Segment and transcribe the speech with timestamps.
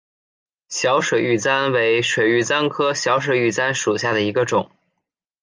[0.67, 4.71] 小水玉簪为水玉簪科小水玉簪属下的一个种。